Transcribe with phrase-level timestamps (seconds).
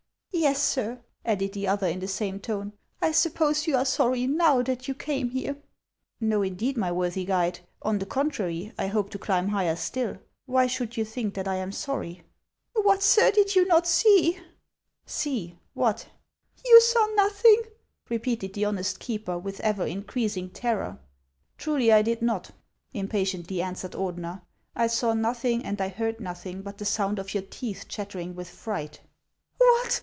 [0.51, 4.25] "Yes, sir," added the other, in the same tone;" I sup pose you are sorry
[4.25, 5.57] now that you came here?""
[6.23, 10.17] Xo, indeed, my worthy guide; on the contrary, I hope to climb higher stilL
[10.47, 12.23] Why should you think that I am sorry?""
[12.73, 14.39] What, sir, did you not see?""
[15.05, 15.59] See!
[15.75, 16.07] What?""
[16.65, 17.61] You saw nothing?"
[18.09, 20.97] repeated the honest keeper, with ever increasing terror."
[21.59, 22.49] Truly I did not,"
[22.93, 24.41] impatiently answered Ordener;"
[24.75, 28.47] I saw nothing, and I heard nothing but the sound of your teeth chattering with
[28.49, 28.99] frijjht." <~j
[29.61, 29.99] O" What